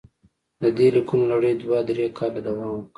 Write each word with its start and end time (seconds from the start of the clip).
د 0.61 0.63
دې 0.77 0.87
لیکونو 0.95 1.25
لړۍ 1.31 1.53
دوه 1.61 1.79
درې 1.89 2.05
کاله 2.17 2.39
دوام 2.45 2.69
وکړ. 2.73 2.87